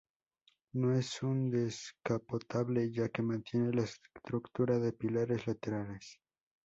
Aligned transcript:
No 0.73 0.95
es 0.95 1.21
un 1.21 1.51
descapotable, 1.51 2.89
ya 2.91 3.09
que 3.09 3.21
mantiene 3.21 3.71
la 3.71 3.83
estructura 3.83 4.79
de 4.79 4.93
pilares 4.93 5.45
laterales. 5.45 6.19